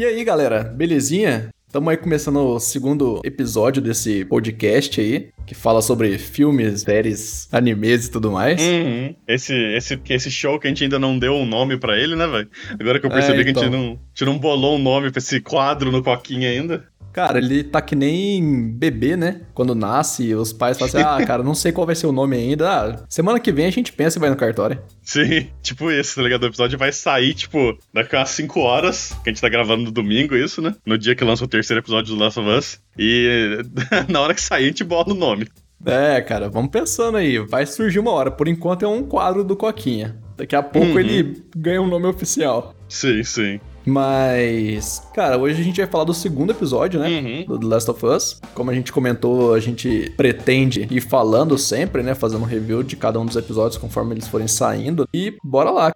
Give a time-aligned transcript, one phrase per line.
[0.00, 1.50] E aí, galera, belezinha?
[1.66, 8.06] Estamos aí começando o segundo episódio desse podcast aí, que fala sobre filmes, séries, animes
[8.06, 8.62] e tudo mais.
[8.62, 9.14] Uhum.
[9.28, 12.26] Esse, esse, esse show que a gente ainda não deu um nome para ele, né,
[12.26, 12.48] velho?
[12.80, 13.52] Agora que eu percebi é, então.
[13.52, 13.88] que a gente, então.
[13.88, 16.82] não, a gente não bolou um nome pra esse quadro no Coquinha ainda.
[17.12, 19.42] Cara, ele tá que nem bebê, né?
[19.52, 22.36] Quando nasce, os pais falam assim: ah, cara, não sei qual vai ser o nome
[22.36, 22.70] ainda.
[22.70, 24.80] Ah, semana que vem a gente pensa e vai no cartório.
[25.02, 26.44] Sim, tipo isso, tá ligado?
[26.44, 29.90] O episódio vai sair, tipo, daqui a 5 horas, que a gente tá gravando no
[29.90, 30.74] domingo, isso, né?
[30.86, 32.80] No dia que lança o terceiro episódio do Last of Us.
[32.98, 33.58] E
[34.08, 35.48] na hora que sair, a gente bola o nome.
[35.84, 37.38] É, cara, vamos pensando aí.
[37.38, 38.30] Vai surgir uma hora.
[38.30, 40.16] Por enquanto é um quadro do Coquinha.
[40.36, 41.00] Daqui a pouco uhum.
[41.00, 42.74] ele ganha um nome oficial.
[42.88, 43.60] Sim, sim.
[43.90, 47.08] Mas, cara, hoje a gente vai falar do segundo episódio, né?
[47.08, 47.44] Uhum.
[47.48, 48.40] Do The Last of Us.
[48.54, 52.14] Como a gente comentou, a gente pretende ir falando sempre, né?
[52.14, 55.08] Fazendo um review de cada um dos episódios conforme eles forem saindo.
[55.12, 55.90] E bora lá.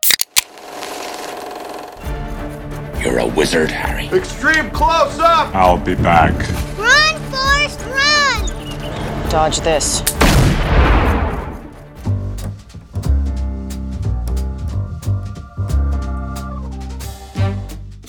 [3.00, 4.06] You're a wizard, Harry.
[4.06, 5.54] Extreme close up!
[5.54, 6.34] I'll be back.
[6.76, 9.28] Run, Forrest, run!
[9.30, 10.02] Dodge this.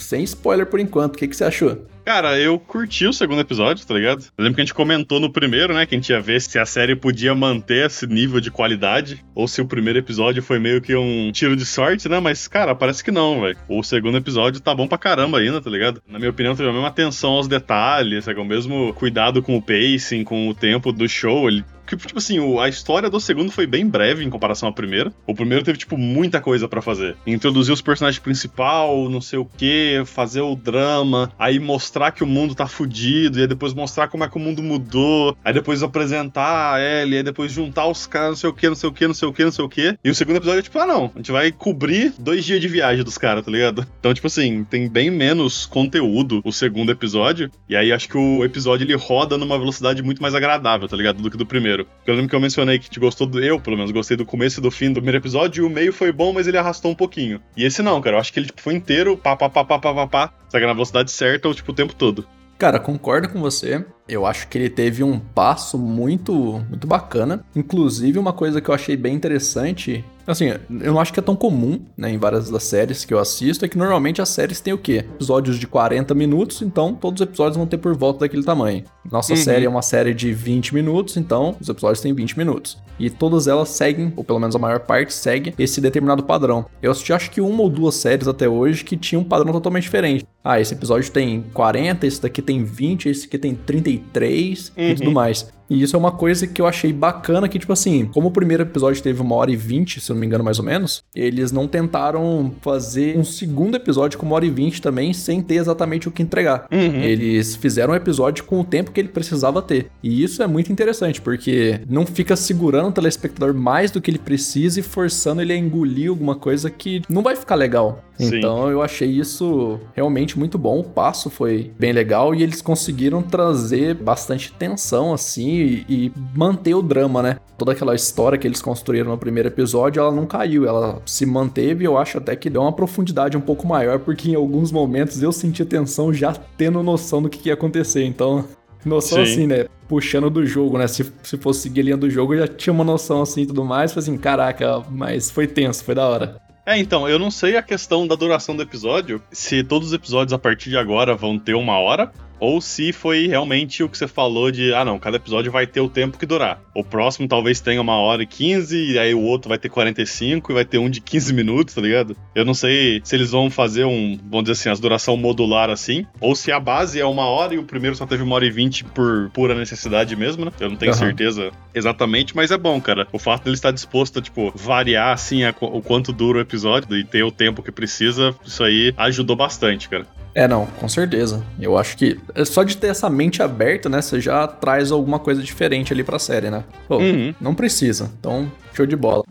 [0.06, 1.16] Sem spoiler por enquanto.
[1.16, 1.86] O que, que você achou?
[2.06, 4.26] Cara, eu curti o segundo episódio, tá ligado?
[4.38, 5.88] Eu lembro que a gente comentou no primeiro, né?
[5.88, 9.26] Que a gente ia ver se a série podia manter esse nível de qualidade.
[9.34, 12.20] Ou se o primeiro episódio foi meio que um tiro de sorte, né?
[12.20, 13.58] Mas, cara, parece que não, velho.
[13.68, 16.00] O segundo episódio tá bom pra caramba ainda, tá ligado?
[16.08, 18.40] Na minha opinião, teve a mesma atenção aos detalhes, sabe?
[18.40, 21.50] O mesmo cuidado com o pacing, com o tempo do show.
[21.50, 25.14] Ele que, tipo assim, a história do segundo foi bem breve em comparação ao primeiro.
[25.26, 27.16] O primeiro teve, tipo, muita coisa para fazer.
[27.26, 32.28] Introduzir os personagens principal, não sei o que, fazer o drama, aí mostrar que o
[32.28, 35.84] mundo tá fudido, e aí depois mostrar como é que o mundo mudou, aí depois
[35.84, 38.94] apresentar a Ellie, aí depois juntar os caras, não sei o que, não sei o
[38.94, 39.98] que, não sei o que, não sei o que.
[40.04, 42.68] E o segundo episódio é tipo, ah não, a gente vai cobrir dois dias de
[42.68, 43.86] viagem dos caras, tá ligado?
[44.00, 48.44] Então, tipo assim, tem bem menos conteúdo o segundo episódio, e aí acho que o
[48.44, 51.22] episódio ele roda numa velocidade muito mais agradável, tá ligado?
[51.22, 51.88] Do que do primeiro primeiro.
[52.06, 53.44] Eu lembro que eu mencionei que te gostou do.
[53.44, 55.92] Eu, pelo menos, gostei do começo e do fim do primeiro episódio, e o meio
[55.92, 57.42] foi bom, mas ele arrastou um pouquinho.
[57.58, 58.16] E esse não, cara.
[58.16, 60.66] Eu acho que ele tipo, foi inteiro, pá, pá, pá, pá, pá, pá, pá, sabe,
[60.66, 62.26] na velocidade certa, tipo, o tempo todo.
[62.58, 63.86] Cara, concordo com você.
[64.08, 66.34] Eu acho que ele teve um passo muito,
[66.70, 67.44] muito bacana.
[67.54, 71.36] Inclusive, uma coisa que eu achei bem interessante Assim, eu não acho que é tão
[71.36, 74.74] comum, né, em várias das séries que eu assisto, é que normalmente as séries têm
[74.74, 75.06] o quê?
[75.16, 78.84] Episódios de 40 minutos, então todos os episódios vão ter por volta daquele tamanho.
[79.12, 79.38] Nossa uhum.
[79.38, 82.78] série é uma série de 20 minutos, então os episódios têm 20 minutos.
[82.98, 86.66] E todas elas seguem, ou pelo menos a maior parte segue, esse determinado padrão.
[86.82, 89.84] Eu assisti acho que uma ou duas séries até hoje que tinham um padrão totalmente
[89.84, 90.26] diferente.
[90.44, 94.84] Ah, esse episódio tem 40, esse daqui tem 20, esse aqui tem 33 uhum.
[94.84, 95.48] e tudo mais.
[95.70, 98.64] E isso é uma coisa que eu achei bacana, que, tipo assim, como o primeiro
[98.64, 101.52] episódio teve uma hora e vinte, se eu não me engano, mais ou menos, eles
[101.52, 106.08] não tentaram fazer um segundo episódio com uma hora e vinte também, sem ter exatamente
[106.08, 106.68] o que entregar.
[106.72, 107.02] Uhum.
[107.02, 109.88] Eles fizeram um episódio com o tempo que ele precisava ter.
[110.02, 114.20] E isso é muito interessante, porque não fica segurando o telespectador mais do que ele
[114.20, 118.04] precisa e forçando ele a engolir alguma coisa que não vai ficar legal.
[118.18, 118.38] Sim.
[118.38, 120.80] Então eu achei isso realmente muito bom.
[120.80, 126.74] O passo foi bem legal e eles conseguiram trazer bastante tensão assim e, e, manter
[126.74, 127.38] o drama, né?
[127.58, 131.86] Toda aquela história que eles construíram no primeiro episódio, ela não caiu, ela se manteve.
[131.86, 135.32] Eu acho até que deu uma profundidade um pouco maior, porque em alguns momentos eu
[135.32, 138.04] senti tensão já tendo noção do que, ia acontecer.
[138.04, 138.46] Então
[138.86, 139.32] noção Sim.
[139.32, 139.66] assim, né?
[139.88, 140.88] Puxando do jogo, né?
[140.88, 143.46] Se, se fosse seguir a linha do jogo, eu já tinha uma noção assim e
[143.46, 143.94] tudo mais.
[143.94, 146.42] Foi assim, caraca, mas foi tenso, foi da hora.
[146.66, 150.34] É, então, eu não sei a questão da duração do episódio, se todos os episódios
[150.34, 154.08] a partir de agora vão ter uma hora, ou se foi realmente o que você
[154.08, 156.62] falou de, ah não, cada episódio vai ter o tempo que durar.
[156.74, 160.52] O próximo talvez tenha uma hora e 15, e aí o outro vai ter 45
[160.52, 162.16] e vai ter um de 15 minutos, tá ligado?
[162.34, 166.06] Eu não sei se eles vão fazer um, vamos dizer assim, as duração modular assim,
[166.20, 168.52] ou se a base é uma hora e o primeiro só teve uma hora e
[168.52, 170.52] vinte por pura necessidade mesmo, né?
[170.60, 170.98] Eu não tenho uhum.
[170.98, 173.08] certeza exatamente, mas é bom, cara.
[173.12, 176.96] O fato dele estar disposto a, tipo, variar assim a, o quanto dura o episódio
[176.98, 180.06] e ter o tempo que precisa, isso aí ajudou bastante, cara.
[180.36, 181.42] É, não, com certeza.
[181.58, 185.18] Eu acho que é só de ter essa mente aberta, né, você já traz alguma
[185.18, 186.66] coisa diferente ali pra série, né?
[186.90, 187.34] Pô, uhum.
[187.40, 188.12] não precisa.
[188.20, 189.24] Então, show de bola.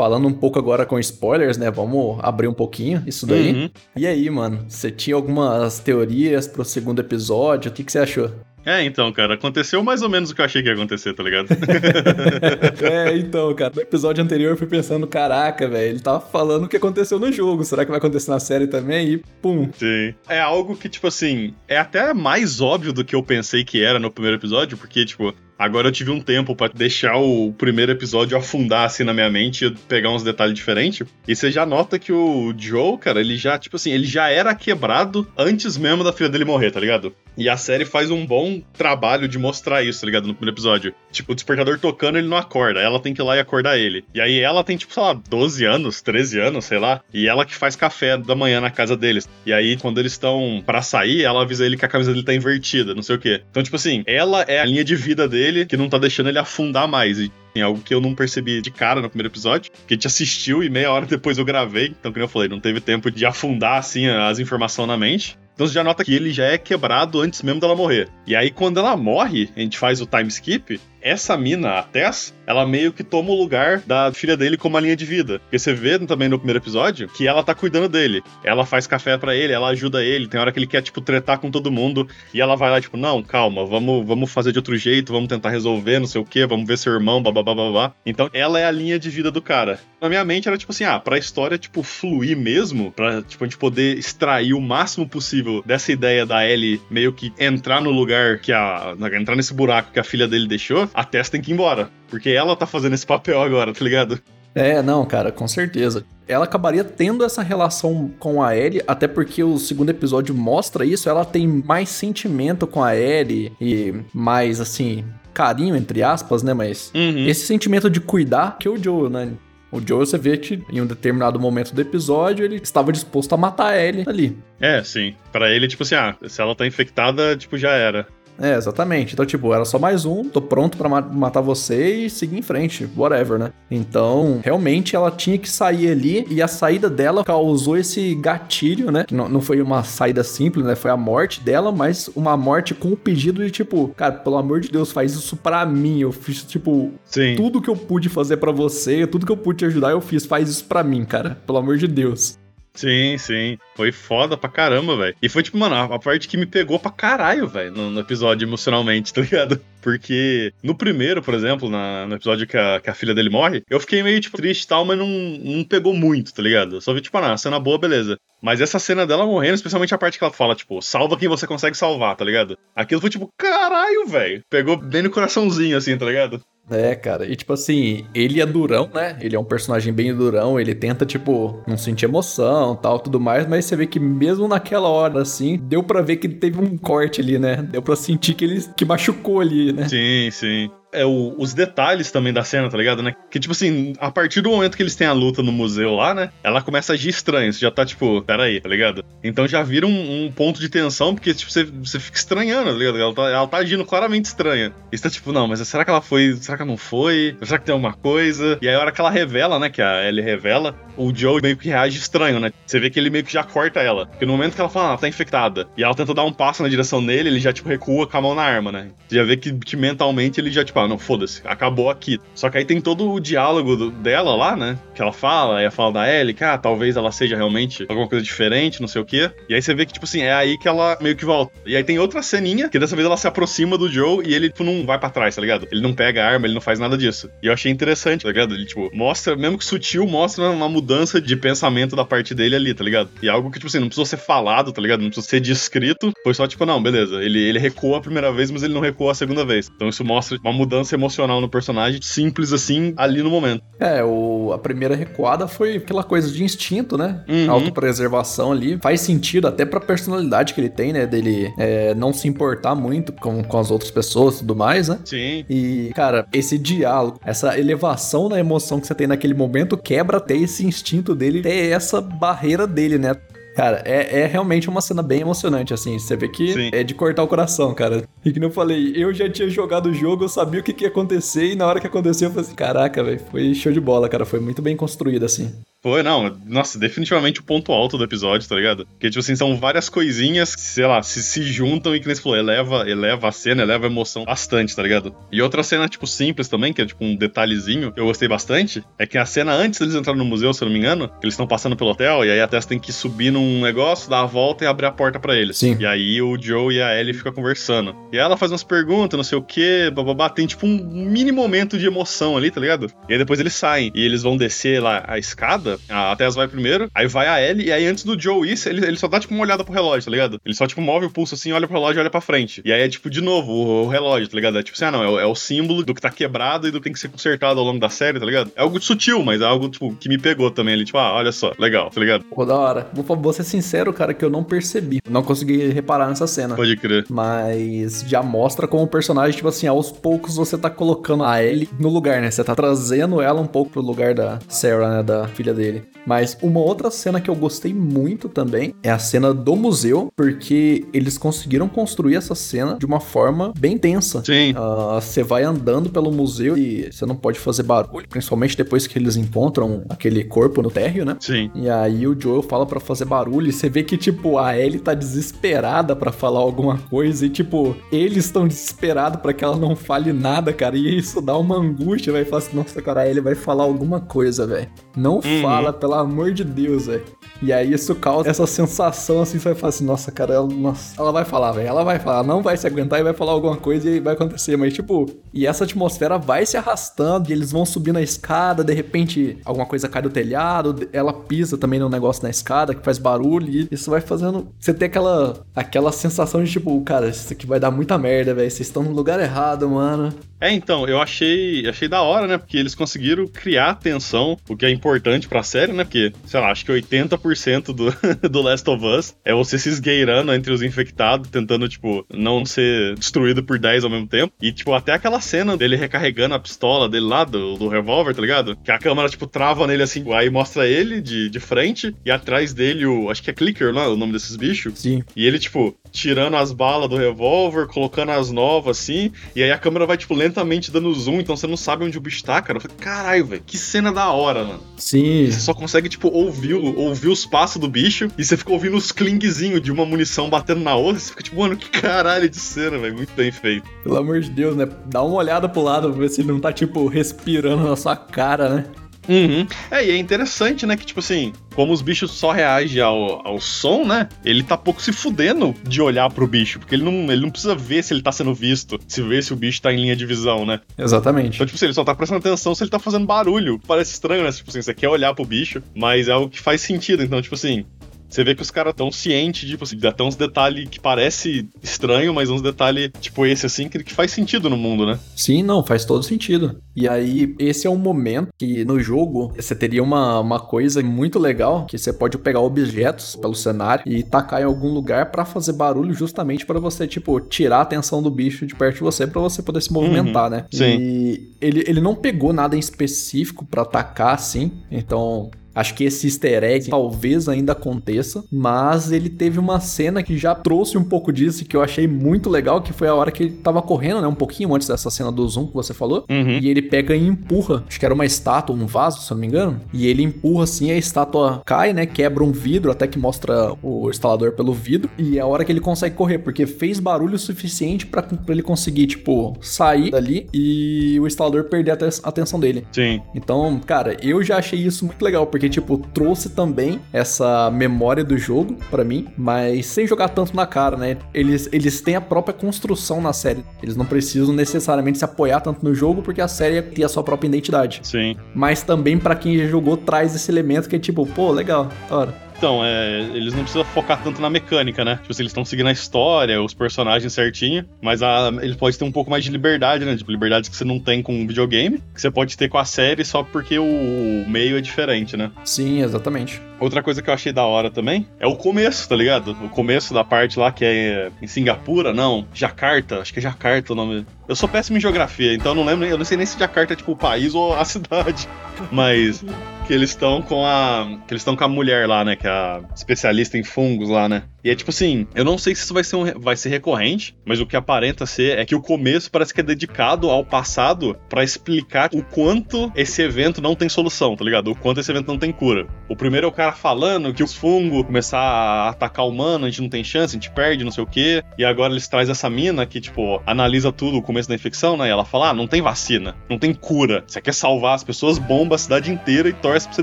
[0.00, 1.70] falando um pouco agora com spoilers, né?
[1.70, 3.52] Vamos abrir um pouquinho isso daí.
[3.52, 3.70] Uhum.
[3.94, 7.70] E aí, mano, você tinha algumas teorias pro segundo episódio?
[7.70, 8.30] O que, que você achou?
[8.64, 11.22] É, então, cara, aconteceu mais ou menos o que eu achei que ia acontecer, tá
[11.22, 11.48] ligado?
[12.82, 16.68] é, então, cara, no episódio anterior eu fui pensando, caraca, velho, ele tava falando o
[16.68, 19.14] que aconteceu no jogo, será que vai acontecer na série também?
[19.14, 19.70] E pum.
[19.72, 20.14] Sim.
[20.28, 23.98] É algo que, tipo assim, é até mais óbvio do que eu pensei que era
[23.98, 28.34] no primeiro episódio, porque, tipo, Agora eu tive um tempo para deixar o primeiro episódio
[28.34, 31.06] afundar assim na minha mente e pegar uns detalhes diferentes.
[31.28, 34.54] E você já nota que o Joe, cara, ele já, tipo assim, ele já era
[34.54, 37.14] quebrado antes mesmo da filha dele morrer, tá ligado?
[37.36, 40.26] E a série faz um bom trabalho de mostrar isso, tá ligado?
[40.26, 40.94] No primeiro episódio.
[41.12, 42.80] Tipo, o despertador tocando, ele não acorda.
[42.80, 44.02] Ela tem que ir lá e acordar ele.
[44.14, 47.02] E aí ela tem, tipo, sei lá, 12 anos, 13 anos, sei lá.
[47.12, 49.28] E ela que faz café da manhã na casa deles.
[49.44, 52.34] E aí, quando eles estão para sair, ela avisa ele que a camisa dele tá
[52.34, 53.42] invertida, não sei o quê.
[53.50, 56.38] Então, tipo assim, ela é a linha de vida dele que não tá deixando ele
[56.38, 57.18] afundar mais.
[57.18, 60.06] E tem algo que eu não percebi de cara no primeiro episódio, que a gente
[60.06, 61.94] assistiu e meia hora depois eu gravei.
[61.98, 65.38] Então, como eu falei, não teve tempo de afundar, assim, as informações na mente.
[65.54, 68.08] Então você já nota que ele já é quebrado antes mesmo dela morrer.
[68.26, 72.34] E aí, quando ela morre, a gente faz o time skip, essa mina, a Tess,
[72.46, 75.38] ela meio que toma o lugar da filha dele como a linha de vida.
[75.38, 78.22] Porque você vê também no primeiro episódio que ela tá cuidando dele.
[78.42, 80.26] Ela faz café para ele, ela ajuda ele.
[80.26, 82.08] Tem hora que ele quer, tipo, tretar com todo mundo.
[82.34, 85.50] E ela vai lá, tipo, não, calma, vamos, vamos fazer de outro jeito, vamos tentar
[85.50, 87.92] resolver, não sei o que, vamos ver seu irmão, babá, babá.
[88.04, 89.78] Então ela é a linha de vida do cara.
[90.00, 93.46] Na minha mente era tipo assim, ah, pra história, tipo, fluir mesmo, pra, tipo, a
[93.46, 98.38] gente poder extrair o máximo possível dessa ideia da Ellie meio que entrar no lugar
[98.38, 98.96] que a.
[99.12, 101.90] entrar nesse buraco que a filha dele deixou, a Tess tem que ir embora.
[102.08, 104.20] Porque ela tá fazendo esse papel agora, tá ligado?
[104.54, 106.04] É, não, cara, com certeza.
[106.26, 111.08] Ela acabaria tendo essa relação com a Ellie, até porque o segundo episódio mostra isso.
[111.08, 116.52] Ela tem mais sentimento com a Ellie e mais, assim, carinho, entre aspas, né?
[116.52, 117.26] Mas uhum.
[117.26, 119.32] esse sentimento de cuidar que o Joe, né?
[119.72, 123.38] O Joe, você vê que em um determinado momento do episódio, ele estava disposto a
[123.38, 124.36] matar a Ellie ali.
[124.60, 125.14] É, sim.
[125.30, 128.08] Para ele, tipo assim, ah, se ela tá infectada, tipo, já era.
[128.40, 129.12] É, exatamente.
[129.12, 132.88] Então, tipo, era só mais um, tô pronto para matar você e seguir em frente,
[132.96, 133.52] whatever, né?
[133.70, 139.04] Então, realmente ela tinha que sair ali e a saída dela causou esse gatilho, né?
[139.10, 140.74] Não, não foi uma saída simples, né?
[140.74, 144.60] Foi a morte dela, mas uma morte com o pedido de, tipo, cara, pelo amor
[144.60, 146.00] de Deus, faz isso pra mim.
[146.00, 147.34] Eu fiz, tipo, Sim.
[147.36, 150.24] tudo que eu pude fazer para você, tudo que eu pude te ajudar, eu fiz.
[150.24, 151.38] Faz isso pra mim, cara.
[151.46, 152.39] Pelo amor de Deus.
[152.74, 153.58] Sim, sim.
[153.74, 155.16] Foi foda pra caramba, velho.
[155.20, 158.46] E foi, tipo, mano, a, parte que me pegou pra caralho, velho, no, no, episódio
[158.46, 159.60] emocionalmente, tá ligado?
[159.80, 163.62] Porque no primeiro, por exemplo, na, no episódio que a, que a filha dele morre,
[163.68, 166.80] eu fiquei meio, tipo, triste e tal, mas não, não pegou muito, tá ligado?
[166.80, 168.18] Só vi, tipo, ah, cena boa, beleza.
[168.42, 171.46] Mas essa cena dela morrendo, especialmente a parte que ela fala, tipo, salva quem você
[171.46, 172.56] consegue salvar, tá ligado?
[172.74, 174.42] Aquilo foi, tipo, caralho, velho.
[174.48, 176.42] Pegou bem no coraçãozinho, assim, tá ligado?
[176.70, 177.26] É, cara.
[177.26, 179.18] E tipo assim, ele é durão, né?
[179.20, 183.46] Ele é um personagem bem durão, ele tenta, tipo, não sentir emoção tal, tudo mais,
[183.46, 187.20] mas você vê que mesmo naquela hora, assim, deu para ver que teve um corte
[187.20, 187.56] ali, né?
[187.56, 189.88] Deu pra sentir que ele que machucou ali, né?
[189.88, 193.14] Sim, sim é o, os detalhes também da cena, tá ligado, né?
[193.30, 196.14] Que, tipo assim, a partir do momento que eles têm a luta no museu lá,
[196.14, 196.30] né?
[196.42, 197.52] Ela começa a agir estranho.
[197.52, 199.04] Você já tá, tipo, peraí, tá ligado?
[199.22, 202.76] Então já vira um, um ponto de tensão, porque, tipo, você, você fica estranhando, tá
[202.76, 202.98] ligado?
[202.98, 204.72] Ela tá, ela tá agindo claramente estranha.
[204.92, 206.36] E você tá, tipo, não, mas será que ela foi?
[206.40, 207.36] Será que ela não foi?
[207.42, 208.58] Será que tem alguma coisa?
[208.60, 209.70] E aí, a hora que ela revela, né?
[209.70, 212.52] Que a Ellie revela, o Joe meio que reage estranho, né?
[212.66, 214.06] Você vê que ele meio que já corta ela.
[214.06, 216.32] Porque no momento que ela fala, ah, ela tá infectada, e ela tenta dar um
[216.32, 218.90] passo na direção dele, ele já, tipo, recua com a mão na arma, né?
[219.08, 222.18] Você já vê que, que mentalmente ele já, tipo, ah, não, foda-se, acabou aqui.
[222.34, 224.78] Só que aí tem todo o diálogo do, dela lá, né?
[224.94, 228.08] Que ela fala, aí ela fala da Ellie, que ah, talvez ela seja realmente alguma
[228.08, 229.30] coisa diferente, não sei o quê.
[229.48, 231.52] E aí você vê que, tipo assim, é aí que ela meio que volta.
[231.66, 234.48] E aí tem outra ceninha, que dessa vez ela se aproxima do Joe e ele,
[234.48, 235.66] tipo, não vai para trás, tá ligado?
[235.70, 237.30] Ele não pega a arma, ele não faz nada disso.
[237.42, 238.54] E eu achei interessante, tá ligado?
[238.54, 242.74] Ele, tipo, mostra, mesmo que sutil, mostra uma mudança de pensamento da parte dele ali,
[242.74, 243.10] tá ligado?
[243.22, 245.00] E algo que, tipo assim, não precisou ser falado, tá ligado?
[245.00, 246.12] Não precisou ser descrito.
[246.22, 247.22] Foi só, tipo, não, beleza.
[247.22, 249.70] Ele, ele recuou a primeira vez, mas ele não recuou a segunda vez.
[249.74, 253.62] Então isso mostra uma mudança emocional no personagem, simples assim, ali no momento.
[253.78, 257.24] É, o, a primeira recuada foi aquela coisa de instinto, né?
[257.28, 257.50] Uhum.
[257.50, 258.78] Autopreservação ali.
[258.80, 261.06] Faz sentido até pra personalidade que ele tem, né?
[261.06, 264.98] Dele é, não se importar muito com, com as outras pessoas e tudo mais, né?
[265.04, 265.44] Sim.
[265.48, 270.36] E, cara, esse diálogo, essa elevação na emoção que você tem naquele momento quebra até
[270.36, 273.14] esse instinto dele ter essa barreira dele, né?
[273.54, 275.98] Cara, é, é realmente uma cena bem emocionante, assim.
[275.98, 276.70] Você vê que Sim.
[276.72, 278.04] é de cortar o coração, cara.
[278.24, 280.84] E que eu falei, eu já tinha jogado o jogo, eu sabia o que, que
[280.84, 283.80] ia acontecer, e na hora que aconteceu, eu falei assim: caraca, velho, foi show de
[283.80, 284.24] bola, cara.
[284.24, 285.52] Foi muito bem construído, assim.
[285.82, 286.36] Foi, não.
[286.46, 288.86] Nossa, definitivamente o ponto alto do episódio, tá ligado?
[288.86, 292.14] Porque, tipo assim, são várias coisinhas que, sei lá, se, se juntam e que nem
[292.14, 295.14] você falou, eleva, eleva a cena, eleva a emoção bastante, tá ligado?
[295.32, 298.84] E outra cena, tipo, simples também, que é tipo um detalhezinho que eu gostei bastante,
[298.98, 301.24] é que a cena antes deles entrarem no museu, se eu não me engano, que
[301.24, 304.20] eles estão passando pelo hotel, e aí a Tess tem que subir num negócio, dar
[304.20, 305.56] a volta e abrir a porta para eles.
[305.56, 305.78] Sim.
[305.80, 307.96] E aí o Joe e a Ellie ficam conversando.
[308.12, 311.78] E ela faz umas perguntas, não sei o que, bababá, tem tipo um mini momento
[311.78, 312.92] de emoção ali, tá ligado?
[313.08, 316.12] E aí depois eles saem e eles vão descer lá a escada nada.
[316.12, 318.86] A Tess vai primeiro, aí vai a Ellie, e aí antes do Joe ir, ele,
[318.86, 320.40] ele só dá tipo uma olhada pro relógio, tá ligado?
[320.44, 322.62] Ele só tipo move o pulso assim, olha pro relógio e olha pra frente.
[322.64, 324.58] E aí é tipo, de novo, o, o relógio, tá ligado?
[324.58, 326.70] É tipo assim, ah não, é o, é o, símbolo do que tá quebrado e
[326.70, 328.50] do que tem que ser consertado ao longo da série, tá ligado?
[328.56, 331.32] É algo sutil, mas é algo tipo que me pegou também ali, tipo, ah, olha
[331.32, 332.24] só, legal, tá ligado?
[332.24, 332.88] Pô, da hora.
[332.92, 335.00] Vou, vou ser sincero, cara, que eu não percebi.
[335.08, 336.56] Não consegui reparar nessa cena.
[336.56, 337.04] Pode crer.
[337.08, 341.68] Mas já mostra como o personagem, tipo assim, aos poucos você tá colocando a Ellie
[341.78, 342.30] no lugar, né?
[342.30, 345.02] Você tá trazendo ela um pouco pro lugar da Sarah, né?
[345.02, 345.59] Da filha dele.
[346.06, 350.86] Mas uma outra cena que eu gostei muito também é a cena do museu, porque
[350.92, 354.22] eles conseguiram construir essa cena de uma forma bem tensa.
[354.24, 354.52] Sim.
[354.52, 358.98] Uh, você vai andando pelo museu e você não pode fazer barulho, principalmente depois que
[358.98, 361.16] eles encontram aquele corpo no térreo, né?
[361.20, 361.50] Sim.
[361.54, 364.78] E aí o Joel fala para fazer barulho e você vê que, tipo, a Ellie
[364.78, 369.76] tá desesperada para falar alguma coisa e, tipo, eles estão desesperados para que ela não
[369.76, 370.76] fale nada, cara.
[370.76, 374.00] E isso dá uma angústia, vai falar assim, nossa, cara, a Ellie vai falar alguma
[374.00, 374.68] coisa, velho.
[374.96, 375.42] Não uhum.
[375.42, 377.04] fala, pelo amor de Deus, velho.
[377.42, 381.00] E aí isso causa essa sensação assim, você vai falar assim, nossa, cara, ela, nossa,
[381.00, 381.68] ela vai falar, velho.
[381.68, 384.56] Ela vai falar, não vai se aguentar e vai falar alguma coisa e vai acontecer.
[384.56, 388.74] Mas, tipo, e essa atmosfera vai se arrastando e eles vão subir na escada, de
[388.74, 392.98] repente alguma coisa cai do telhado, ela pisa também no negócio na escada que faz
[392.98, 394.48] barulho e isso vai fazendo.
[394.58, 398.50] Você ter aquela, aquela sensação de tipo, cara, isso aqui vai dar muita merda, velho.
[398.50, 400.12] Vocês estão no lugar errado, mano.
[400.40, 402.38] É, então, eu achei, achei da hora, né?
[402.38, 405.84] Porque eles conseguiram criar tensão, o que é importante pra série, né?
[405.84, 407.94] Porque, sei lá, acho que 80% do,
[408.28, 412.94] do Last of Us é você se esgueirando entre os infectados, tentando, tipo, não ser
[412.96, 414.32] destruído por 10 ao mesmo tempo.
[414.40, 418.20] E, tipo, até aquela cena dele recarregando a pistola dele lá, do, do revólver, tá
[418.20, 418.56] ligado?
[418.56, 422.52] Que a câmera, tipo, trava nele assim, aí mostra ele de, de frente e atrás
[422.52, 423.10] dele o.
[423.10, 424.78] Acho que é Clicker, não é o nome desses bichos?
[424.78, 425.02] Sim.
[425.14, 429.58] E ele, tipo, tirando as balas do revólver, colocando as novas assim, e aí a
[429.58, 432.58] câmera vai, tipo, lentamente dando zoom, então você não sabe onde o bicho tá, cara.
[432.58, 434.62] Eu falei, caralho, velho, que cena da hora, mano.
[434.76, 435.29] Sim.
[435.32, 438.92] Você só consegue, tipo, ouvir, ouvir os passos do bicho e você fica ouvindo os
[438.92, 442.78] clingzinhos de uma munição batendo na outra, você fica tipo, mano, que caralho de cena,
[442.78, 443.68] velho, muito bem feito.
[443.82, 444.68] Pelo amor de Deus, né?
[444.86, 447.96] Dá uma olhada pro lado pra ver se ele não tá, tipo, respirando na sua
[447.96, 448.64] cara, né?
[449.10, 449.44] Uhum.
[449.72, 453.40] É, e é interessante, né, que, tipo assim, como os bichos só reagem ao, ao
[453.40, 457.20] som, né, ele tá pouco se fudendo de olhar pro bicho, porque ele não, ele
[457.20, 459.80] não precisa ver se ele tá sendo visto, se vê se o bicho tá em
[459.80, 460.60] linha de visão, né.
[460.78, 461.34] Exatamente.
[461.34, 463.60] Então, tipo assim, ele só tá prestando atenção se ele tá fazendo barulho.
[463.66, 466.60] Parece estranho, né, tipo assim, você quer olhar pro bicho, mas é algo que faz
[466.60, 467.02] sentido.
[467.02, 467.64] Então, tipo assim,
[468.10, 472.12] você vê que os caras tão cientes, tipo assim, até uns detalhes que parece estranho,
[472.12, 474.98] mas uns detalhes, tipo esse assim, que, que faz sentido no mundo, né?
[475.14, 476.60] Sim, não, faz todo sentido.
[476.74, 481.18] E aí, esse é um momento que no jogo você teria uma, uma coisa muito
[481.18, 485.52] legal, que você pode pegar objetos pelo cenário e tacar em algum lugar para fazer
[485.52, 489.20] barulho justamente para você, tipo, tirar a atenção do bicho de perto de você para
[489.20, 490.46] você poder se movimentar, uhum, né?
[490.50, 490.78] Sim.
[490.80, 496.06] E ele, ele não pegou nada em específico para atacar, assim, então Acho que esse
[496.06, 501.12] easter egg talvez ainda aconteça, mas ele teve uma cena que já trouxe um pouco
[501.12, 504.06] disso que eu achei muito legal, que foi a hora que ele tava correndo, né,
[504.06, 506.38] um pouquinho antes dessa cena do zoom que você falou, uhum.
[506.40, 509.20] e ele pega e empurra, acho que era uma estátua, um vaso, se eu não
[509.20, 512.98] me engano, e ele empurra assim, a estátua cai, né, quebra um vidro, até que
[512.98, 516.80] mostra o instalador pelo vidro, e é a hora que ele consegue correr, porque fez
[516.80, 522.64] barulho suficiente para ele conseguir, tipo, sair dali e o instalador perder a atenção dele.
[522.72, 523.02] Sim.
[523.14, 528.04] Então, cara, eu já achei isso muito legal, porque porque, tipo, trouxe também essa memória
[528.04, 530.96] do jogo para mim, mas sem jogar tanto na cara, né?
[531.12, 533.44] Eles, eles têm a própria construção na série.
[533.62, 537.02] Eles não precisam necessariamente se apoiar tanto no jogo, porque a série tem a sua
[537.02, 537.80] própria identidade.
[537.82, 538.16] Sim.
[538.34, 542.29] Mas também para quem já jogou, traz esse elemento que é tipo, pô, legal, hora.
[542.40, 544.96] Então, é, eles não precisam focar tanto na mecânica, né?
[544.96, 548.84] Tipo, assim, eles estão seguindo a história, os personagens certinho, mas a, eles podem ter
[548.86, 549.94] um pouco mais de liberdade, né?
[549.94, 552.64] Tipo, liberdades que você não tem com um videogame, que você pode ter com a
[552.64, 555.30] série só porque o meio é diferente, né?
[555.44, 556.40] Sim, exatamente.
[556.60, 559.32] Outra coisa que eu achei da hora também é o começo, tá ligado?
[559.42, 563.72] O começo da parte lá que é em Singapura, não, Jakarta, acho que é Jakarta
[563.72, 564.06] o nome.
[564.28, 566.74] Eu sou péssimo em geografia, então eu não lembro, eu não sei nem se Jakarta
[566.74, 568.28] é tipo o país ou a cidade.
[568.70, 569.24] Mas
[569.66, 570.86] que eles estão com a.
[571.06, 572.14] Que eles estão com a mulher lá, né?
[572.14, 574.24] Que é a especialista em fungos lá, né?
[574.44, 577.14] E é tipo assim, eu não sei se isso vai ser, um, vai ser recorrente,
[577.24, 580.96] mas o que aparenta ser é que o começo parece que é dedicado ao passado
[581.08, 584.50] para explicar o quanto esse evento não tem solução, tá ligado?
[584.50, 585.66] O quanto esse evento não tem cura.
[585.88, 589.50] O primeiro é o cara falando que os fungos começar a atacar o humano, a
[589.50, 591.22] gente não tem chance, a gente perde, não sei o quê.
[591.36, 594.86] E agora eles trazem essa mina que, tipo, analisa tudo o começo da infecção, né?
[594.86, 597.04] E ela fala: ah, não tem vacina, não tem cura.
[597.06, 599.82] Você quer salvar as pessoas, bomba a cidade inteira e torce pra você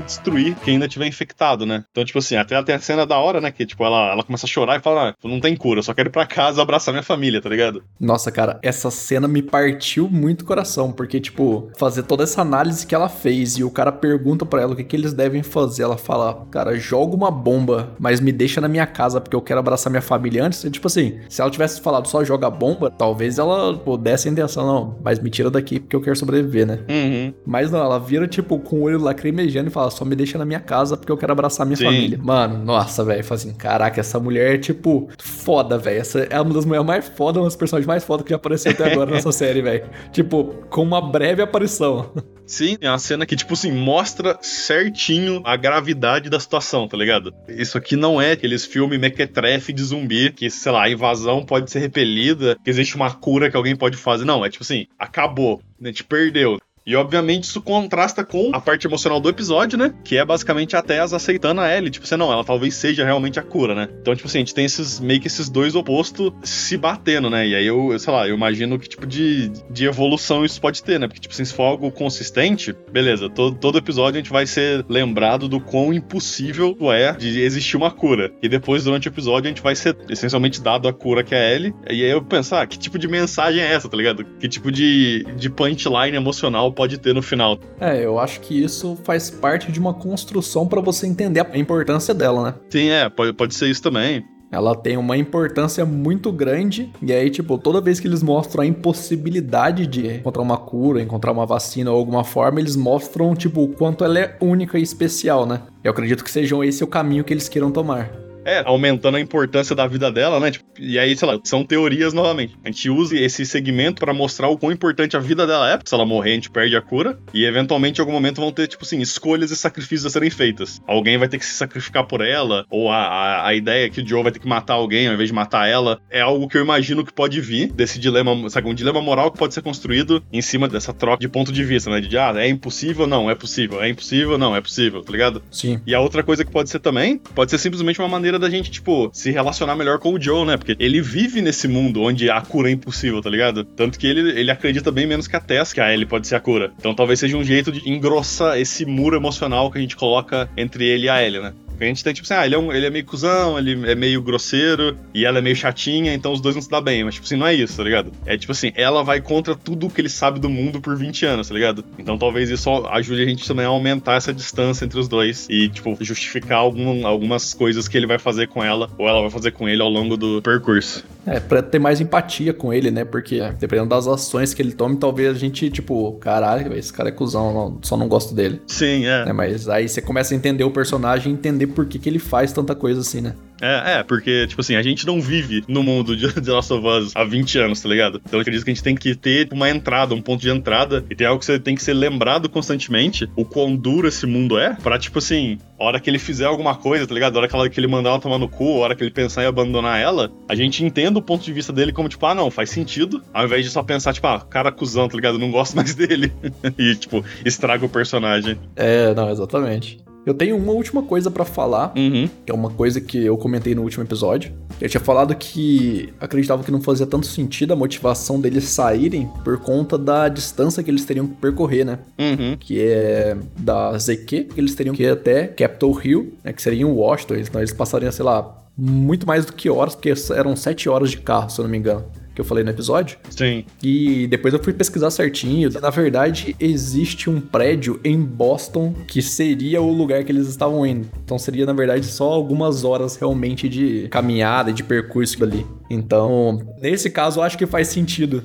[0.00, 1.84] destruir quem ainda tiver infectado, né?
[1.90, 3.50] Então, tipo assim, até, até a cena da hora, né?
[3.50, 5.94] Que, tipo, ela, ela começa a chorar e fala: ah, não tem cura, eu só
[5.94, 7.82] quero ir pra casa abraçar minha família, tá ligado?
[8.00, 12.86] Nossa, cara, essa cena me partiu muito o coração, porque, tipo, fazer toda essa análise
[12.86, 15.82] que ela fez e o cara pergunta para ela o que, que eles devem fazer.
[15.82, 19.60] Ela fala, cara, joga uma bomba, mas me deixa na minha casa porque eu quero
[19.60, 20.64] abraçar minha família antes.
[20.64, 24.98] E, tipo assim, se ela tivesse falado só joga bomba, talvez ela pudesse intenção, não,
[25.02, 26.80] mas me tira daqui porque eu quero sobreviver, né?
[26.88, 27.34] Uhum.
[27.46, 30.44] Mas não, ela vira, tipo, com o olho lacrimejando e fala, só me deixa na
[30.44, 31.84] minha casa porque eu quero abraçar minha Sim.
[31.84, 32.18] família.
[32.22, 36.00] Mano, nossa, velho, fala assim, caraca, essa mulher é, tipo, foda, velho.
[36.00, 38.72] Essa é uma das mulheres mais fodas, uma das personagens mais fodas que já apareceu
[38.72, 39.84] até agora nessa série, velho.
[40.12, 42.12] Tipo, com uma breve aparição.
[42.46, 47.34] Sim, é uma cena que, tipo assim, mostra certinho a gravidade da situação, tá ligado?
[47.46, 51.70] Isso aqui não é aqueles filmes mequetrefe de zumbi, que, sei lá, a invasão pode
[51.70, 54.24] ser repelida, que existe uma cura que alguém pode fazer.
[54.24, 56.58] Não, é tipo assim, acabou, a gente perdeu.
[56.88, 59.92] E obviamente isso contrasta com a parte emocional do episódio, né?
[60.02, 61.90] Que é basicamente a Tess aceitando a Ellie.
[61.90, 63.88] Tipo assim, não, ela talvez seja realmente a cura, né?
[64.00, 67.46] Então, tipo assim, a gente tem esses meio que esses dois opostos se batendo, né?
[67.46, 70.98] E aí eu, sei lá, eu imagino que tipo de, de evolução isso pode ter,
[70.98, 71.06] né?
[71.06, 74.82] Porque, tipo assim, se for algo consistente, beleza, todo, todo episódio a gente vai ser
[74.88, 78.32] lembrado do quão impossível é de existir uma cura.
[78.42, 81.38] E depois, durante o episódio, a gente vai ser essencialmente dado a cura que é
[81.38, 81.74] a Ellie.
[81.90, 84.24] E aí eu pensar, ah, que tipo de mensagem é essa, tá ligado?
[84.40, 87.58] Que tipo de, de punchline emocional pode ter no final.
[87.80, 92.14] É, eu acho que isso faz parte de uma construção para você entender a importância
[92.14, 92.54] dela, né?
[92.70, 94.24] Sim, é, pode, pode ser isso também.
[94.50, 98.66] Ela tem uma importância muito grande, e aí, tipo, toda vez que eles mostram a
[98.66, 103.68] impossibilidade de encontrar uma cura, encontrar uma vacina ou alguma forma, eles mostram, tipo, o
[103.68, 105.62] quanto ela é única e especial, né?
[105.82, 108.27] Eu acredito que sejam esse o caminho que eles queiram tomar.
[108.48, 110.50] É, aumentando a importância da vida dela, né?
[110.50, 112.56] Tipo, e aí, sei lá, são teorias novamente.
[112.64, 115.78] A gente usa esse segmento para mostrar o quão importante a vida dela é.
[115.84, 117.18] Se ela morrer, a gente perde a cura.
[117.34, 120.80] E eventualmente, em algum momento, vão ter, tipo assim, escolhas e sacrifícios a serem feitas.
[120.86, 124.00] Alguém vai ter que se sacrificar por ela, ou a, a, a ideia é que
[124.00, 126.00] o Joe vai ter que matar alguém ao invés de matar ela.
[126.08, 128.66] É algo que eu imagino que pode vir desse dilema, sabe?
[128.66, 131.90] Um dilema moral que pode ser construído em cima dessa troca de ponto de vista,
[131.90, 132.00] né?
[132.00, 133.06] De, ah, é impossível?
[133.06, 133.82] Não, é possível.
[133.82, 134.38] É impossível?
[134.38, 135.42] Não, é possível, tá ligado?
[135.50, 135.80] Sim.
[135.86, 138.70] E a outra coisa que pode ser também, pode ser simplesmente uma maneira da gente,
[138.70, 140.56] tipo, se relacionar melhor com o Joe, né?
[140.56, 143.64] Porque ele vive nesse mundo onde a cura é impossível, tá ligado?
[143.64, 146.36] Tanto que ele, ele acredita bem menos que a Tess que a Ellie pode ser
[146.36, 146.72] a cura.
[146.78, 150.84] Então talvez seja um jeito de engrossar esse muro emocional que a gente coloca entre
[150.84, 151.52] ele e a Ellie, né?
[151.80, 153.94] A gente tem, tipo assim, ah, ele é, um, ele é meio cuzão, ele é
[153.94, 157.04] meio grosseiro, e ela é meio chatinha, então os dois não se dão bem.
[157.04, 158.12] Mas, tipo assim, não é isso, tá ligado?
[158.26, 161.48] É tipo assim, ela vai contra tudo que ele sabe do mundo por 20 anos,
[161.48, 161.84] tá ligado?
[161.98, 165.68] Então talvez isso ajude a gente também a aumentar essa distância entre os dois e,
[165.68, 169.52] tipo, justificar algum, algumas coisas que ele vai fazer com ela, ou ela vai fazer
[169.52, 171.04] com ele ao longo do percurso.
[171.26, 173.04] É, pra ter mais empatia com ele, né?
[173.04, 177.12] Porque dependendo das ações que ele tome, talvez a gente, tipo, caralho, esse cara é
[177.12, 178.60] cuzão, não, só não gosto dele.
[178.66, 179.28] Sim, é.
[179.28, 179.32] é.
[179.32, 182.52] Mas aí você começa a entender o personagem e entender por que, que ele faz
[182.52, 183.34] tanta coisa assim, né?
[183.60, 186.86] É, é, porque, tipo assim, a gente não vive no mundo de The Last of
[186.86, 188.20] Us há 20 anos, tá ligado?
[188.24, 191.04] Então eu acredito que a gente tem que ter uma entrada, um ponto de entrada,
[191.10, 194.58] e tem algo que você tem que ser lembrado constantemente, o quão duro esse mundo
[194.58, 197.36] é, pra, tipo assim, a hora que ele fizer alguma coisa, tá ligado?
[197.36, 199.46] A hora que ele mandar ela tomar no cu, a hora que ele pensar em
[199.46, 202.70] abandonar ela, a gente entenda o ponto de vista dele como, tipo, ah, não, faz
[202.70, 205.38] sentido, ao invés de só pensar, tipo, ah, cara cuzão, tá ligado?
[205.38, 206.32] não gosto mais dele.
[206.78, 208.58] e, tipo, estraga o personagem.
[208.76, 210.07] É, não, exatamente.
[210.28, 212.28] Eu tenho uma última coisa para falar, uhum.
[212.44, 214.52] que é uma coisa que eu comentei no último episódio.
[214.78, 219.58] Eu tinha falado que acreditava que não fazia tanto sentido a motivação deles saírem por
[219.58, 221.98] conta da distância que eles teriam que percorrer, né?
[222.18, 222.58] Uhum.
[222.60, 226.52] Que é da ZQ, que eles teriam que ir até Capitol Hill, né?
[226.52, 227.36] Que seria em Washington.
[227.36, 231.16] Então eles passariam, sei lá, muito mais do que horas, porque eram sete horas de
[231.16, 232.04] carro, se eu não me engano
[232.38, 233.18] que eu falei no episódio.
[233.30, 233.64] Sim.
[233.82, 235.68] E depois eu fui pesquisar certinho.
[235.82, 241.08] Na verdade, existe um prédio em Boston que seria o lugar que eles estavam indo.
[241.24, 245.66] Então seria, na verdade, só algumas horas realmente de caminhada, de percurso ali.
[245.90, 248.44] Então, nesse caso, eu acho que faz sentido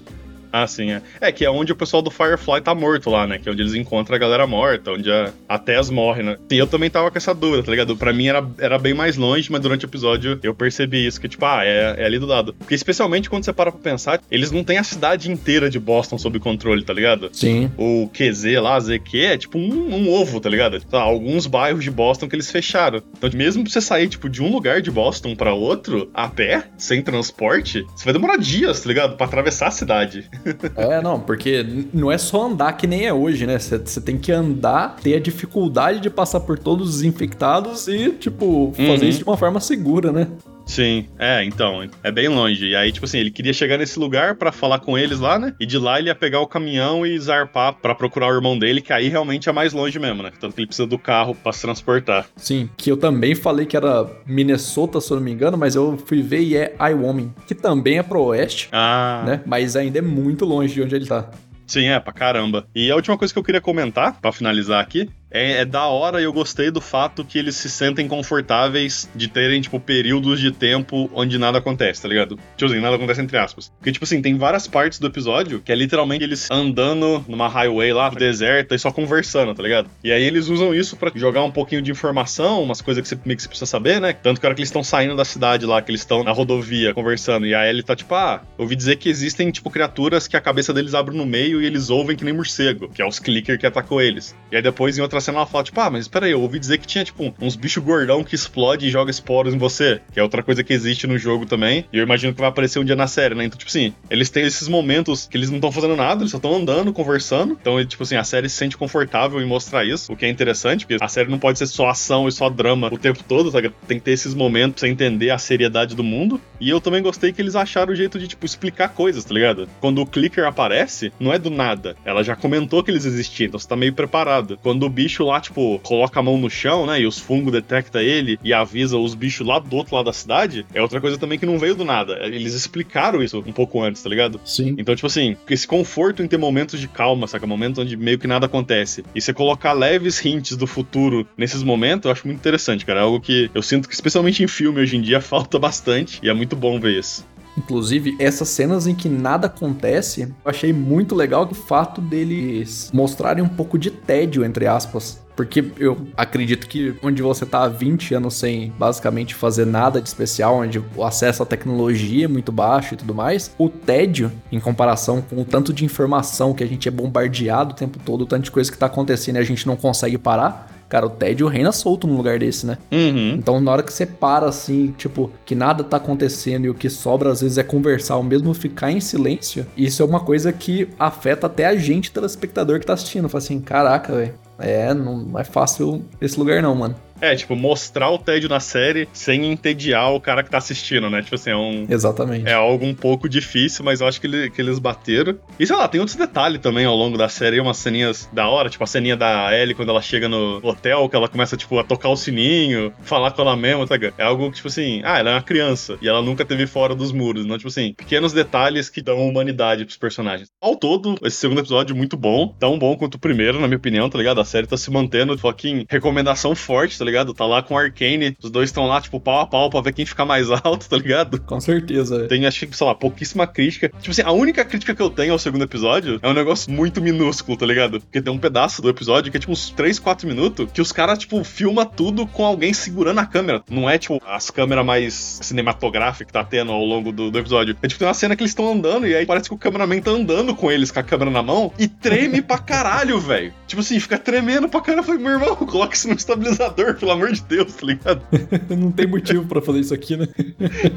[0.53, 1.01] ah, sim, é.
[1.19, 3.39] É, que é onde o pessoal do Firefly tá morto lá, né?
[3.39, 6.37] Que é onde eles encontram a galera morta, onde a, a Tess morre, né?
[6.51, 7.97] E eu também tava com essa dúvida, tá ligado?
[7.97, 11.27] Pra mim era, era bem mais longe, mas durante o episódio eu percebi isso, que
[11.27, 12.53] tipo, ah, é, é ali do lado.
[12.53, 16.19] Porque especialmente quando você para pra pensar, eles não têm a cidade inteira de Boston
[16.19, 17.31] sob controle, tá ligado?
[17.33, 17.71] Sim.
[17.75, 20.79] O QZ lá, ZQ, é tipo um, um ovo, tá ligado?
[20.81, 23.01] Tá, alguns bairros de Boston que eles fecharam.
[23.17, 26.65] Então, mesmo pra você sair, tipo, de um lugar de Boston para outro, a pé,
[26.77, 29.17] sem transporte, você vai demorar dias, tá ligado?
[29.17, 30.29] Pra atravessar a cidade.
[30.75, 33.57] É, não, porque não é só andar que nem é hoje, né?
[33.59, 38.73] Você tem que andar, ter a dificuldade de passar por todos os infectados e, tipo,
[38.75, 39.09] fazer uhum.
[39.09, 40.27] isso de uma forma segura, né?
[40.65, 42.67] Sim, é, então, é bem longe.
[42.67, 45.53] E aí, tipo assim, ele queria chegar nesse lugar para falar com eles lá, né?
[45.59, 48.81] E de lá ele ia pegar o caminhão e zarpar para procurar o irmão dele,
[48.81, 50.31] que aí realmente é mais longe mesmo, né?
[50.39, 52.25] Tanto que ele precisa do carro para se transportar.
[52.35, 55.97] Sim, que eu também falei que era Minnesota, se eu não me engano, mas eu
[56.05, 59.41] fui ver e é Wyoming, que também é pro oeste, Ah, né?
[59.45, 61.29] Mas ainda é muito longe de onde ele tá.
[61.67, 62.65] sim, é, pra caramba.
[62.75, 66.21] E a última coisa que eu queria comentar, para finalizar aqui, é, é da hora
[66.21, 70.51] e eu gostei do fato que eles se sentem confortáveis de terem, tipo, períodos de
[70.51, 72.37] tempo onde nada acontece, tá ligado?
[72.55, 73.71] Tipo assim, nada acontece entre aspas.
[73.79, 77.91] Porque, tipo assim, tem várias partes do episódio que é literalmente eles andando numa highway
[77.91, 79.89] lá, deserta, e só conversando, tá ligado?
[80.03, 83.17] E aí eles usam isso pra jogar um pouquinho de informação, umas coisas que você
[83.25, 84.13] meio que você precisa saber, né?
[84.13, 86.31] Tanto que a hora que eles estão saindo da cidade lá, que eles estão na
[86.31, 90.37] rodovia conversando, e a Ellie tá tipo, ah, ouvi dizer que existem, tipo, criaturas que
[90.37, 93.19] a cabeça deles abre no meio e eles ouvem que nem morcego, que é os
[93.19, 94.35] clicker que atacou eles.
[94.51, 96.77] E aí depois, em outra cena, ela fala, tipo, ah, mas peraí, eu ouvi dizer
[96.77, 100.23] que tinha, tipo, uns bichos gordão que explode e joga esporos em você, que é
[100.23, 102.95] outra coisa que existe no jogo também, e eu imagino que vai aparecer um dia
[102.95, 103.45] na série, né?
[103.45, 106.37] Então, tipo assim, eles têm esses momentos que eles não estão fazendo nada, eles só
[106.37, 110.17] estão andando, conversando, então, tipo assim, a série se sente confortável em mostrar isso, o
[110.17, 112.97] que é interessante, porque a série não pode ser só ação e só drama o
[112.97, 113.71] tempo todo, sabe?
[113.87, 117.31] Tem que ter esses momentos pra entender a seriedade do mundo, e eu também gostei
[117.31, 119.67] que eles acharam o jeito de, tipo, explicar coisas, tá ligado?
[119.79, 123.59] Quando o clicker aparece, não é do nada, ela já comentou que eles existiam, então
[123.59, 124.57] você tá meio preparado.
[124.61, 127.01] Quando o bicho lá, tipo, coloca a mão no chão, né?
[127.01, 130.65] E os fungos detecta ele e avisa os bichos lá do outro lado da cidade,
[130.73, 132.19] é outra coisa também que não veio do nada.
[132.25, 134.39] Eles explicaram isso um pouco antes, tá ligado?
[134.45, 134.75] Sim.
[134.77, 137.45] Então, tipo assim, esse conforto em ter momentos de calma, saca?
[137.45, 139.03] Momentos onde meio que nada acontece.
[139.13, 143.01] E você colocar leves hints do futuro nesses momentos, eu acho muito interessante, cara.
[143.01, 146.19] É algo que eu sinto que, especialmente em filme hoje em dia, falta bastante.
[146.23, 147.25] E é muito bom ver isso.
[147.57, 153.43] Inclusive, essas cenas em que nada acontece, eu achei muito legal o fato deles mostrarem
[153.43, 155.21] um pouco de tédio, entre aspas.
[155.35, 160.07] Porque eu acredito que onde você tá há 20 anos sem basicamente fazer nada de
[160.07, 164.59] especial, onde o acesso à tecnologia é muito baixo e tudo mais, o tédio, em
[164.59, 168.25] comparação com o tanto de informação que a gente é bombardeado o tempo todo, o
[168.27, 171.47] tanto de coisa que tá acontecendo e a gente não consegue parar, cara, o tédio
[171.47, 172.77] reina solto num lugar desse, né?
[172.91, 173.33] Uhum.
[173.33, 176.87] Então, na hora que você para assim, tipo, que nada tá acontecendo e o que
[176.87, 180.87] sobra às vezes é conversar, ou mesmo ficar em silêncio, isso é uma coisa que
[180.99, 183.27] afeta até a gente, telespectador que tá assistindo.
[183.27, 184.35] Fala assim, caraca, velho.
[184.59, 186.95] É, não é fácil esse lugar não, mano.
[187.23, 191.21] É, tipo, mostrar o tédio na série sem entediar o cara que tá assistindo, né?
[191.21, 191.85] Tipo assim, é um.
[191.89, 192.47] Exatamente.
[192.47, 195.37] É algo um pouco difícil, mas eu acho que, ele- que eles bateram.
[195.59, 198.69] E sei lá, tem outros detalhes também ao longo da série, umas ceninhas da hora,
[198.69, 201.83] tipo a ceninha da Ellie quando ela chega no hotel, que ela começa, tipo, a
[201.83, 204.15] tocar o sininho, falar com ela mesma, tá ligado?
[204.17, 206.93] É algo que, tipo assim, ah, ela é uma criança e ela nunca teve fora
[206.93, 207.57] dos muros, não?
[207.57, 210.49] Tipo assim, pequenos detalhes que dão humanidade pros personagens.
[210.61, 213.77] Ao todo, esse segundo episódio é muito bom, tão bom quanto o primeiro, na minha
[213.77, 214.41] opinião, tá ligado?
[214.41, 217.12] A série tá se mantendo, fucking recomendação forte, tá ligado?
[217.33, 219.93] Tá lá com o Arcane, os dois estão lá, tipo, pau a pau pra ver
[219.93, 221.39] quem fica mais alto, tá ligado?
[221.41, 222.17] Com certeza.
[222.17, 222.29] velho.
[222.29, 223.89] Tem, acho que, sei lá, pouquíssima crítica.
[223.89, 227.01] Tipo assim, a única crítica que eu tenho ao segundo episódio é um negócio muito
[227.01, 227.99] minúsculo, tá ligado?
[227.99, 230.91] Porque tem um pedaço do episódio que é tipo uns 3, 4 minutos que os
[230.91, 233.63] caras, tipo, filma tudo com alguém segurando a câmera.
[233.69, 237.77] Não é, tipo, as câmeras mais cinematográficas que tá tendo ao longo do, do episódio.
[237.81, 240.01] É tipo, tem uma cena que eles estão andando e aí parece que o cameraman
[240.01, 243.53] tá andando com eles com a câmera na mão e treme pra caralho, velho.
[243.67, 245.01] Tipo assim, fica tremendo pra caralho.
[245.01, 248.21] Eu falei, meu irmão, coloca isso no estabilizador, pelo amor de Deus, tá ligado?
[248.77, 250.27] não tem motivo pra fazer isso aqui, né?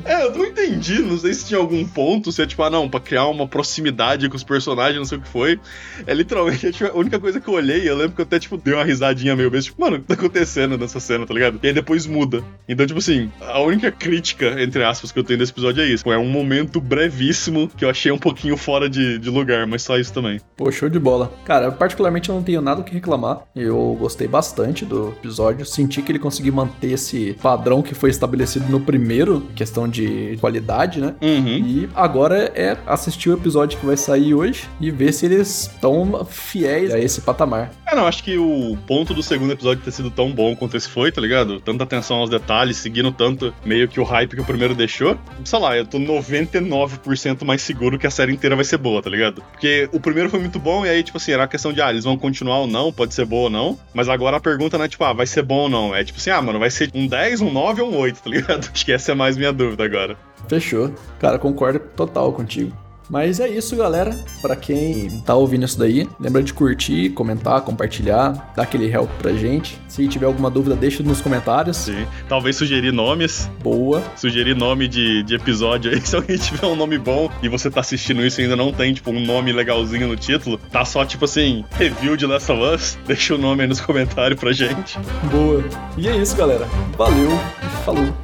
[0.05, 1.01] É, eu não entendi.
[1.01, 4.29] Não sei se tinha algum ponto, se é tipo, ah, não, pra criar uma proximidade
[4.29, 5.59] com os personagens, não sei o que foi.
[6.07, 7.89] É literalmente tipo, a única coisa que eu olhei.
[7.89, 10.07] Eu lembro que eu até, tipo, dei uma risadinha meio besta, tipo, mano, o que
[10.07, 11.59] tá acontecendo nessa cena, tá ligado?
[11.63, 12.43] E aí depois muda.
[12.69, 16.05] Então, tipo assim, a única crítica, entre aspas, que eu tenho desse episódio é isso.
[16.05, 19.83] Pô, É um momento brevíssimo que eu achei um pouquinho fora de, de lugar, mas
[19.83, 20.41] só isso também.
[20.57, 21.33] Pô, show de bola.
[21.45, 23.43] Cara, particularmente eu não tenho nada o que reclamar.
[23.55, 25.65] Eu gostei bastante do episódio.
[25.87, 31.01] Senti que ele conseguiu manter esse padrão que foi estabelecido no primeiro, questão de qualidade,
[31.01, 31.15] né?
[31.23, 31.47] Uhum.
[31.47, 36.27] E agora é assistir o episódio que vai sair hoje e ver se eles estão
[36.29, 37.71] fiéis a esse patamar.
[37.87, 40.89] É, não, acho que o ponto do segundo episódio ter sido tão bom quanto esse
[40.89, 41.61] foi, tá ligado?
[41.61, 45.17] Tanta atenção aos detalhes, seguindo tanto meio que o hype que o primeiro deixou.
[45.45, 49.09] Sei lá, eu tô 99% mais seguro que a série inteira vai ser boa, tá
[49.09, 49.41] ligado?
[49.53, 51.91] Porque o primeiro foi muito bom e aí, tipo assim, era a questão de, ah,
[51.91, 53.79] eles vão continuar ou não, pode ser boa ou não.
[53.95, 55.76] Mas agora a pergunta não é tipo, ah, vai ser bom ou não.
[55.95, 58.31] É tipo assim, ah, mano, vai ser um 10, um 9 ou um 8, tá
[58.31, 58.69] ligado?
[58.73, 60.17] Acho que essa é mais minha dúvida agora.
[60.49, 60.95] Fechou.
[61.19, 62.77] Cara, concordo total contigo.
[63.09, 64.17] Mas é isso, galera.
[64.43, 69.33] Pra quem tá ouvindo isso daí, lembra de curtir, comentar, compartilhar, dar aquele help pra
[69.33, 69.79] gente.
[69.89, 71.77] Se tiver alguma dúvida, deixa nos comentários.
[71.77, 72.07] Sim.
[72.29, 74.03] Talvez sugerir nomes, Boa.
[74.17, 76.01] sugerir nome de, de episódio aí.
[76.07, 78.93] Se alguém tiver um nome bom e você tá assistindo isso e ainda não tem,
[78.93, 82.99] tipo, um nome legalzinho no título, tá só, tipo assim, review de Last of Us,
[83.07, 84.99] deixa o nome aí nos comentários pra gente.
[85.31, 85.65] Boa.
[85.97, 86.67] E é isso, galera.
[86.97, 88.15] Valeu e falou.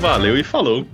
[0.00, 0.86] Valeu e falou!